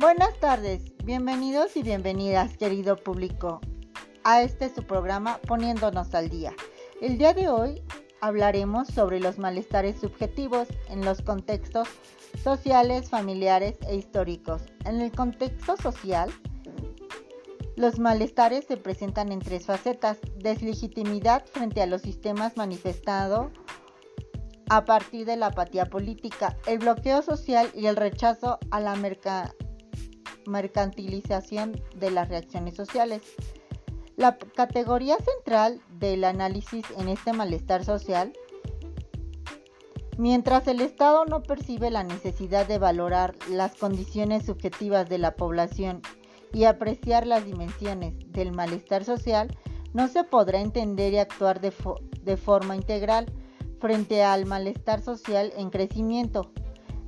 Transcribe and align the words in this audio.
Buenas 0.00 0.40
tardes, 0.40 0.94
bienvenidos 1.04 1.76
y 1.76 1.82
bienvenidas, 1.82 2.56
querido 2.56 2.96
público, 2.96 3.60
a 4.24 4.40
este 4.40 4.74
su 4.74 4.82
programa 4.84 5.36
Poniéndonos 5.46 6.14
al 6.14 6.30
Día. 6.30 6.54
El 7.02 7.18
día 7.18 7.34
de 7.34 7.50
hoy 7.50 7.82
hablaremos 8.22 8.88
sobre 8.88 9.20
los 9.20 9.38
malestares 9.38 10.00
subjetivos 10.00 10.68
en 10.88 11.04
los 11.04 11.20
contextos 11.20 11.86
sociales, 12.42 13.10
familiares 13.10 13.74
e 13.88 13.96
históricos. 13.96 14.62
En 14.86 15.02
el 15.02 15.12
contexto 15.12 15.76
social, 15.76 16.30
los 17.76 17.98
malestares 17.98 18.64
se 18.64 18.78
presentan 18.78 19.30
en 19.30 19.40
tres 19.40 19.66
facetas. 19.66 20.16
Deslegitimidad 20.38 21.44
frente 21.44 21.82
a 21.82 21.86
los 21.86 22.00
sistemas 22.00 22.56
manifestado 22.56 23.50
a 24.70 24.86
partir 24.86 25.26
de 25.26 25.36
la 25.36 25.48
apatía 25.48 25.84
política, 25.84 26.56
el 26.66 26.78
bloqueo 26.78 27.20
social 27.20 27.70
y 27.74 27.84
el 27.84 27.96
rechazo 27.96 28.58
a 28.70 28.80
la 28.80 28.96
mercantilización 30.46 31.80
de 31.96 32.10
las 32.10 32.28
reacciones 32.28 32.74
sociales. 32.74 33.22
La 34.16 34.36
categoría 34.36 35.16
central 35.16 35.80
del 35.98 36.24
análisis 36.24 36.84
en 36.98 37.08
este 37.08 37.32
malestar 37.32 37.84
social, 37.84 38.32
mientras 40.18 40.66
el 40.68 40.80
Estado 40.80 41.24
no 41.24 41.42
percibe 41.42 41.90
la 41.90 42.04
necesidad 42.04 42.66
de 42.66 42.78
valorar 42.78 43.34
las 43.48 43.74
condiciones 43.76 44.44
subjetivas 44.44 45.08
de 45.08 45.18
la 45.18 45.36
población 45.36 46.02
y 46.52 46.64
apreciar 46.64 47.26
las 47.26 47.46
dimensiones 47.46 48.14
del 48.32 48.52
malestar 48.52 49.04
social, 49.04 49.56
no 49.92 50.08
se 50.08 50.24
podrá 50.24 50.60
entender 50.60 51.12
y 51.12 51.18
actuar 51.18 51.60
de, 51.60 51.72
de 52.22 52.36
forma 52.36 52.76
integral 52.76 53.32
frente 53.80 54.22
al 54.22 54.46
malestar 54.46 55.00
social 55.00 55.52
en 55.56 55.70
crecimiento. 55.70 56.52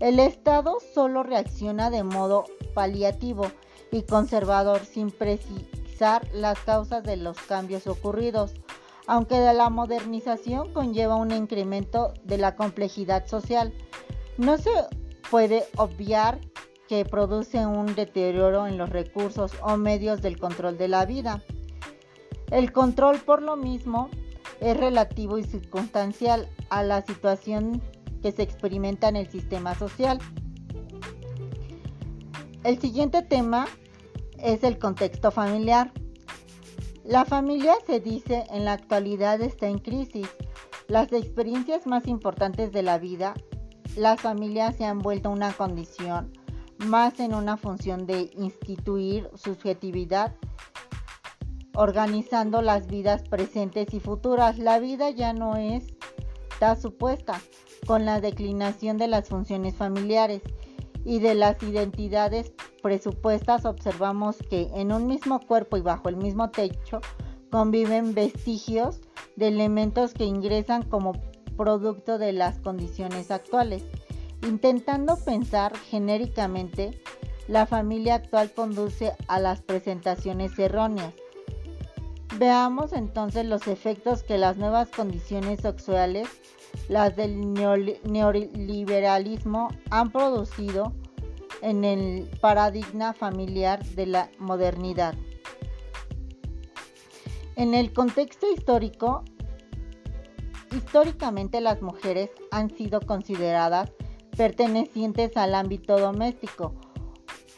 El 0.03 0.19
Estado 0.19 0.79
solo 0.93 1.23
reacciona 1.23 1.89
de 1.89 2.03
modo 2.03 2.47
paliativo 2.75 3.47
y 3.93 4.03
conservador 4.03 4.85
sin 4.85 5.13
precisar 5.13 6.27
las 6.35 6.59
causas 6.59 7.05
de 7.05 7.17
los 7.17 7.39
cambios 7.39 7.87
ocurridos, 7.87 8.53
aunque 9.07 9.39
la 9.39 9.71
modernización 9.71 10.73
conlleva 10.73 11.15
un 11.15 11.31
incremento 11.31 12.15
de 12.25 12.37
la 12.37 12.57
complejidad 12.57 13.29
social. 13.29 13.73
No 14.39 14.59
se 14.59 14.73
puede 15.31 15.67
obviar 15.77 16.41
que 16.89 17.05
produce 17.05 17.65
un 17.65 17.95
deterioro 17.95 18.67
en 18.67 18.79
los 18.79 18.91
recursos 18.91 19.53
o 19.63 19.77
medios 19.77 20.21
del 20.21 20.37
control 20.41 20.79
de 20.79 20.89
la 20.89 21.07
vida. 21.07 21.45
El 22.51 22.73
control 22.73 23.21
por 23.21 23.41
lo 23.41 23.55
mismo 23.55 24.11
es 24.59 24.77
relativo 24.77 25.39
y 25.39 25.45
circunstancial 25.45 26.49
a 26.71 26.83
la 26.83 27.03
situación 27.03 27.81
que 28.23 28.33
se 28.33 28.43
experimenta 28.43 29.09
en 29.09 29.17
el 29.17 29.29
sistema 29.29 29.75
social. 29.75 30.19
El 32.65 32.79
siguiente 32.79 33.23
tema 33.23 33.67
es 34.39 34.63
el 34.63 34.79
contexto 34.79 35.31
familiar. 35.31 35.93
La 37.05 37.25
familia 37.25 37.75
se 37.87 37.99
dice 37.99 38.45
en 38.51 38.65
la 38.65 38.73
actualidad 38.73 39.41
está 39.41 39.67
en 39.67 39.79
crisis. 39.79 40.29
Las 40.87 41.13
experiencias 41.13 41.87
más 41.87 42.07
importantes 42.07 42.71
de 42.71 42.83
la 42.83 42.99
vida, 42.99 43.35
las 43.97 44.21
familias 44.21 44.77
se 44.77 44.85
han 44.85 45.01
vuelto 45.01 45.31
una 45.31 45.53
condición, 45.53 46.33
más 46.79 47.19
en 47.19 47.35
una 47.35 47.57
función 47.57 48.07
de 48.07 48.31
instituir 48.37 49.29
subjetividad, 49.35 50.37
organizando 51.75 52.63
las 52.63 52.87
vidas 52.87 53.23
presentes 53.29 53.93
y 53.93 54.01
futuras. 54.01 54.59
La 54.59 54.79
vida 54.79 55.11
ya 55.11 55.33
no 55.33 55.57
es 55.57 55.95
está 56.53 56.77
supuesta 56.77 57.41
con 57.87 58.05
la 58.05 58.21
declinación 58.21 58.97
de 58.99 59.09
las 59.09 59.29
funciones 59.29 59.75
familiares 59.75 60.43
y 61.05 61.19
de 61.19 61.35
las 61.35 61.63
identidades 61.63 62.53
presupuestas 62.83 63.65
observamos 63.65 64.37
que 64.49 64.71
en 64.75 64.93
un 64.93 65.07
mismo 65.07 65.41
cuerpo 65.41 65.77
y 65.77 65.81
bajo 65.81 66.09
el 66.09 66.17
mismo 66.17 66.51
techo 66.51 67.01
conviven 67.51 68.15
vestigios 68.15 69.01
de 69.37 69.49
elementos 69.49 70.15
que 70.15 70.25
ingresan 70.25 70.83
como 70.83 71.13
producto 71.57 72.19
de 72.19 72.33
las 72.33 72.59
condiciones 72.59 73.31
actuales. 73.31 73.85
Intentando 74.43 75.17
pensar 75.17 75.77
genéricamente, 75.77 77.01
la 77.49 77.67
familia 77.67 78.17
actual 78.17 78.53
conduce 78.53 79.13
a 79.29 79.39
las 79.39 79.63
presentaciones 79.63 80.59
erróneas. 80.59 81.15
Veamos 82.43 82.93
entonces 82.93 83.47
los 83.47 83.69
efectos 83.69 84.25
que 84.25 84.37
las 84.37 84.57
nuevas 84.57 84.89
condiciones 84.89 85.61
sexuales, 85.61 86.29
las 86.89 87.15
del 87.15 87.55
neoliberalismo, 87.55 89.69
han 89.91 90.11
producido 90.11 90.93
en 91.61 91.85
el 91.85 92.29
paradigma 92.41 93.13
familiar 93.13 93.85
de 93.91 94.07
la 94.07 94.29
modernidad. 94.41 95.15
En 97.55 97.75
el 97.75 97.93
contexto 97.93 98.53
histórico, 98.53 99.23
históricamente 100.73 101.61
las 101.61 101.81
mujeres 101.81 102.31
han 102.51 102.77
sido 102.77 103.03
consideradas 103.03 103.93
pertenecientes 104.37 105.37
al 105.37 105.55
ámbito 105.55 105.97
doméstico, 105.97 106.75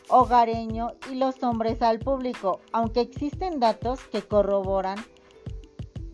hogareño 0.09 0.93
y 1.11 1.15
los 1.15 1.43
hombres 1.43 1.83
al 1.83 1.99
público, 1.99 2.61
aunque 2.73 3.01
existen 3.01 3.61
datos 3.61 4.01
que 4.13 4.23
corroboran 4.23 4.99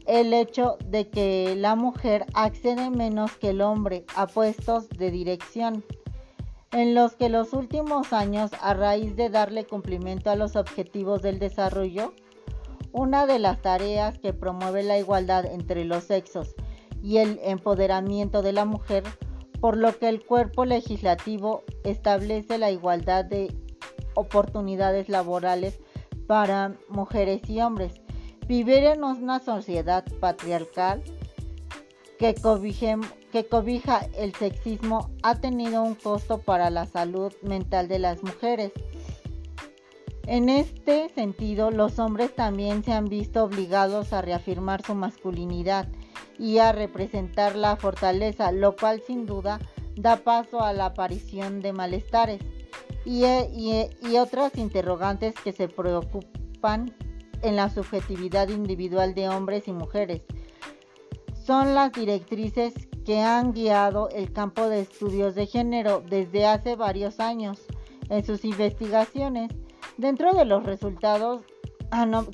el 0.06 0.33
hecho 0.33 0.77
de 0.87 1.09
que 1.09 1.55
la 1.56 1.77
mujer 1.77 2.27
accede 2.34 2.91
menos 2.91 3.37
que 3.37 3.51
el 3.51 3.61
hombre 3.61 4.05
a 4.17 4.27
puestos 4.27 4.89
de 4.89 5.11
dirección 5.11 5.84
en 6.73 6.95
los 6.95 7.17
que 7.17 7.28
los 7.28 7.53
últimos 7.53 8.12
años, 8.12 8.53
a 8.61 8.75
raíz 8.75 9.17
de 9.17 9.28
darle 9.28 9.65
cumplimiento 9.65 10.31
a 10.31 10.37
los 10.37 10.55
objetivos 10.55 11.21
del 11.21 11.39
desarrollo, 11.39 12.15
una 12.93 13.27
de 13.27 13.39
las 13.39 13.61
tareas 13.61 14.19
que 14.19 14.33
promueve 14.33 14.83
la 14.83 14.99
igualdad 14.99 15.47
entre 15.47 15.84
los 15.84 16.05
sexos 16.05 16.55
y 17.03 17.19
el 17.19 17.41
empoderamiento 17.43 18.43
de 18.43 18.53
la 18.53 18.65
mujer, 18.65 19.03
por 19.61 19.77
lo 19.77 19.99
que 19.99 20.09
el 20.09 20.25
cuerpo 20.25 20.65
legislativo 20.65 21.65
establece 21.84 22.57
la 22.59 22.71
igualdad 22.71 23.25
de 23.25 23.53
oportunidades 24.20 25.08
laborales 25.08 25.81
para 26.26 26.76
mujeres 26.88 27.48
y 27.48 27.60
hombres. 27.60 28.00
Vivir 28.47 28.84
en 28.84 29.04
una 29.04 29.41
sociedad 29.41 30.04
patriarcal 30.20 31.03
que, 32.19 32.34
que 33.32 33.47
cobija 33.47 34.00
el 34.16 34.34
sexismo 34.34 35.10
ha 35.22 35.41
tenido 35.41 35.82
un 35.82 35.94
costo 35.94 36.38
para 36.38 36.70
la 36.70 36.86
salud 36.86 37.32
mental 37.42 37.88
de 37.88 37.98
las 37.98 38.22
mujeres. 38.22 38.72
En 40.26 40.48
este 40.48 41.09
sentido, 41.09 41.70
los 41.70 41.98
hombres 41.98 42.34
también 42.36 42.84
se 42.84 42.92
han 42.92 43.06
visto 43.06 43.42
obligados 43.42 44.12
a 44.12 44.22
reafirmar 44.22 44.82
su 44.82 44.94
masculinidad 44.94 45.88
y 46.38 46.59
a 46.59 46.72
representar 46.72 47.56
la 47.56 47.76
fortaleza, 47.76 48.53
lo 48.53 48.76
cual 48.76 49.03
sin 49.06 49.26
duda 49.26 49.59
da 49.97 50.16
paso 50.16 50.62
a 50.62 50.72
la 50.72 50.86
aparición 50.86 51.60
de 51.60 51.72
malestares 51.72 52.41
y, 53.05 53.25
y 53.25 54.16
otras 54.19 54.56
interrogantes 54.56 55.34
que 55.34 55.53
se 55.53 55.69
preocupan 55.69 56.94
en 57.43 57.56
la 57.56 57.71
subjetividad 57.71 58.49
individual 58.49 59.15
de 59.15 59.28
hombres 59.28 59.66
y 59.69 59.72
mujeres 59.72 60.22
son 61.44 61.75
las 61.75 61.93
directrices 61.93 62.75
que 63.05 63.21
han 63.22 63.53
guiado 63.53 64.09
el 64.10 64.33
campo 64.33 64.69
de 64.69 64.83
estudios 64.83 65.34
de 65.34 65.47
género 65.47 66.03
desde 66.09 66.47
hace 66.47 66.77
varios 66.77 67.19
años 67.19 67.59
en 68.09 68.25
sus 68.25 68.44
investigaciones. 68.44 69.50
Dentro 69.97 70.33
de 70.33 70.44
los 70.44 70.65
resultados 70.65 71.43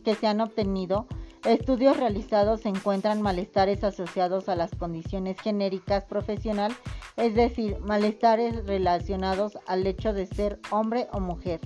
que 0.05 0.15
se 0.15 0.26
han 0.26 0.41
obtenido, 0.41 1.06
estudios 1.46 1.96
realizados 1.96 2.66
encuentran 2.66 3.22
malestares 3.22 3.84
asociados 3.84 4.48
a 4.48 4.56
las 4.56 4.74
condiciones 4.74 5.40
genéricas 5.40 6.04
profesional, 6.04 6.72
es 7.16 7.34
decir, 7.34 7.78
malestares 7.80 8.66
relacionados 8.66 9.58
al 9.66 9.87
hecho 9.87 10.12
de 10.12 10.26
ser 10.26 10.58
hombre 10.70 11.08
o 11.12 11.20
mujer, 11.20 11.60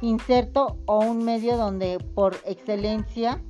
inserto 0.00 0.78
o 0.86 1.00
un 1.00 1.24
medio 1.24 1.56
donde 1.56 1.98
por 2.14 2.36
excelencia 2.44 3.42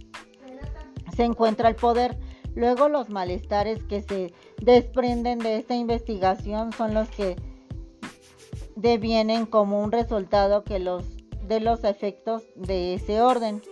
se 1.17 1.25
encuentra 1.25 1.69
el 1.69 1.77
poder 1.77 2.19
Luego 2.55 2.89
los 2.89 3.11
malestares 3.11 3.83
que 3.85 4.03
se 4.03 4.35
desprenden 4.61 5.39
de 5.39 5.57
esta 5.57 5.75
investigación 5.75 6.73
son 6.73 6.95
los 6.95 7.09
que 7.09 7.37
devienen 8.77 9.47
como 9.47 9.83
un 9.83 9.93
resultado 9.93 10.65
que 10.65 10.79
los, 10.79 11.05
de 11.47 11.61
los 11.61 11.85
efectos 11.85 12.43
de 12.57 12.95
ese 12.95 13.21
orden. 13.23 13.63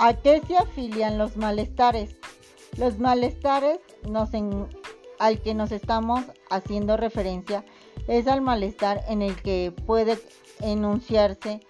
¿A 0.00 0.14
qué 0.14 0.40
se 0.46 0.56
afilian 0.56 1.18
los 1.18 1.36
malestares? 1.36 2.14
Los 2.76 3.00
malestares 3.00 3.80
al 5.18 5.42
que 5.42 5.54
nos 5.54 5.72
estamos 5.72 6.24
haciendo 6.50 6.96
referencia 6.96 7.64
es 8.06 8.28
al 8.28 8.40
malestar 8.40 9.02
en 9.08 9.22
el 9.22 9.34
que 9.42 9.74
puede 9.86 10.16
enunciarse 10.60 11.66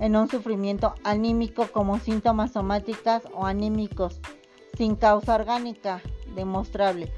en 0.00 0.16
un 0.16 0.28
sufrimiento 0.28 0.96
anímico 1.04 1.68
como 1.72 2.00
síntomas 2.00 2.50
somáticas 2.50 3.22
o 3.32 3.46
anímicos 3.46 4.20
sin 4.76 4.96
causa 4.96 5.36
orgánica 5.36 6.02
demostrable. 6.34 7.12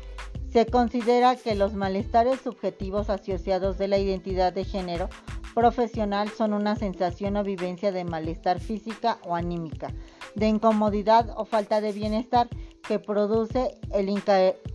se 0.53 0.67
considera 0.67 1.37
que 1.37 1.55
los 1.55 1.73
malestares 1.73 2.41
subjetivos 2.41 3.09
asociados 3.09 3.79
de 3.79 3.89
la 3.89 3.97
identidad 3.97 4.53
de 4.53 4.65
género 4.65 5.09
profesional 5.55 6.29
son 6.29 6.53
una 6.53 6.77
sensación 6.77 7.39
o 7.39 7.43
vivencia 7.43 7.91
de 7.91 8.05
malestar 8.05 8.61
física 8.61 9.19
o 9.25 9.35
anímica, 9.35 9.89
de 10.37 10.49
incomodidad 10.49 11.35
o 11.37 11.45
falta 11.45 11.81
de 11.81 11.93
bienestar 11.93 12.49
que 12.87 12.99
produce 12.99 13.75
el 13.93 14.09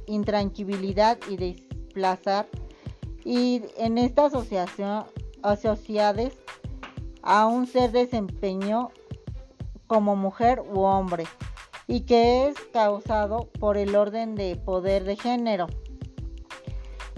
intranquilidad 0.08 1.20
y 1.30 1.38
desplazar 1.38 2.48
y 3.24 3.62
en 3.78 3.98
esta 3.98 4.26
asociación 4.26 5.06
a 7.22 7.46
un 7.46 7.68
ser 7.68 7.92
desempeño 7.92 8.90
como 9.88 10.16
mujer 10.16 10.62
u 10.74 10.82
hombre 10.82 11.26
y 11.88 12.02
que 12.02 12.48
es 12.48 12.56
causado 12.74 13.50
por 13.60 13.78
el 13.78 13.96
orden 13.96 14.36
de 14.36 14.56
poder 14.56 15.04
de 15.04 15.16
género. 15.16 15.68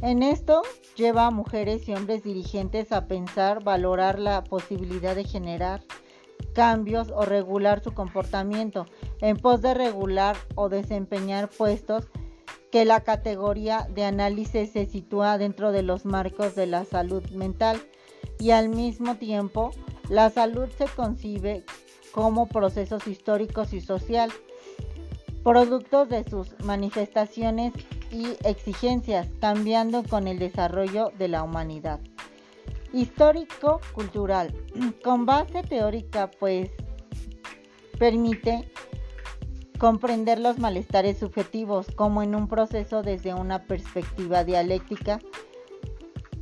En 0.01 0.21
esto 0.21 0.63
lleva 0.97 1.27
a 1.27 1.31
mujeres 1.31 1.87
y 1.87 1.93
hombres 1.93 2.23
dirigentes 2.23 2.91
a 2.91 3.07
pensar, 3.07 3.63
valorar 3.63 4.19
la 4.19 4.43
posibilidad 4.43 5.15
de 5.15 5.23
generar 5.23 5.81
cambios 6.53 7.11
o 7.11 7.25
regular 7.25 7.83
su 7.83 7.93
comportamiento 7.93 8.85
en 9.21 9.37
pos 9.37 9.61
de 9.61 9.73
regular 9.73 10.35
o 10.55 10.69
desempeñar 10.69 11.49
puestos 11.49 12.07
que 12.71 12.85
la 12.85 13.01
categoría 13.01 13.87
de 13.93 14.03
análisis 14.03 14.71
se 14.71 14.85
sitúa 14.85 15.37
dentro 15.37 15.71
de 15.71 15.83
los 15.83 16.05
marcos 16.05 16.55
de 16.55 16.65
la 16.65 16.85
salud 16.85 17.23
mental 17.31 17.81
y 18.39 18.51
al 18.51 18.69
mismo 18.69 19.15
tiempo 19.15 19.71
la 20.09 20.29
salud 20.29 20.67
se 20.77 20.85
concibe 20.85 21.63
como 22.11 22.47
procesos 22.47 23.07
históricos 23.07 23.73
y 23.73 23.81
social, 23.81 24.31
productos 25.43 26.09
de 26.09 26.23
sus 26.23 26.59
manifestaciones 26.63 27.73
y 28.11 28.37
exigencias, 28.47 29.27
cambiando 29.41 30.03
con 30.03 30.27
el 30.27 30.39
desarrollo 30.39 31.11
de 31.17 31.27
la 31.27 31.43
humanidad. 31.43 31.99
Histórico-cultural, 32.93 34.55
con 35.03 35.25
base 35.25 35.63
teórica, 35.63 36.29
pues 36.39 36.69
permite 37.99 38.71
comprender 39.79 40.39
los 40.39 40.59
malestares 40.59 41.17
subjetivos 41.17 41.87
como 41.95 42.23
en 42.23 42.35
un 42.35 42.47
proceso 42.47 43.01
desde 43.01 43.33
una 43.33 43.63
perspectiva 43.65 44.43
dialéctica 44.43 45.19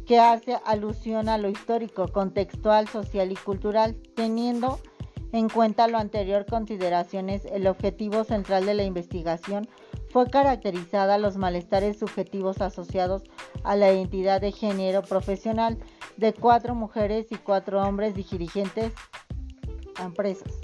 que 0.05 0.19
hace 0.19 0.59
alusión 0.65 1.29
a 1.29 1.37
lo 1.37 1.49
histórico, 1.49 2.09
contextual, 2.09 2.87
social 2.89 3.31
y 3.31 3.35
cultural, 3.35 3.95
teniendo 4.15 4.79
en 5.31 5.47
cuenta 5.47 5.87
lo 5.87 5.97
anterior 5.97 6.45
consideraciones, 6.45 7.45
el 7.45 7.67
objetivo 7.67 8.25
central 8.25 8.65
de 8.65 8.73
la 8.73 8.83
investigación 8.83 9.69
fue 10.09 10.29
caracterizada 10.29 11.17
los 11.17 11.37
malestares 11.37 11.97
subjetivos 11.97 12.59
asociados 12.59 13.23
a 13.63 13.77
la 13.77 13.93
identidad 13.93 14.41
de 14.41 14.51
género 14.51 15.01
profesional 15.01 15.77
de 16.21 16.33
cuatro 16.33 16.75
mujeres 16.75 17.31
y 17.31 17.35
cuatro 17.35 17.81
hombres 17.81 18.13
dirigentes 18.13 18.93
a 19.95 20.03
empresas. 20.05 20.60